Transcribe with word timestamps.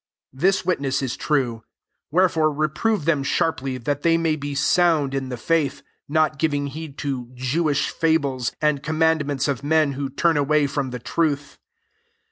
13 0.33 0.39
This 0.41 0.65
witness 0.65 1.01
4s 1.03 1.15
true: 1.19 1.63
wherefore 2.09 2.51
reprove 2.51 3.05
them 3.05 3.21
sharp 3.21 3.61
ly, 3.61 3.77
that 3.77 4.01
they 4.01 4.17
may 4.17 4.35
be 4.35 4.55
sound 4.55 5.13
in 5.13 5.29
the 5.29 5.37
faith; 5.37 5.75
14 5.75 5.83
not 6.09 6.39
giving 6.39 6.71
Keed 6.71 6.97
to 6.97 7.29
Jewish 7.35 7.91
fables, 7.91 8.51
and 8.59 8.81
command 8.81 9.27
ments 9.27 9.47
of 9.47 9.63
men 9.63 9.91
who 9.91 10.09
turn 10.09 10.37
away 10.37 10.65
from 10.65 10.89
the 10.89 10.97
truth. 10.97 11.59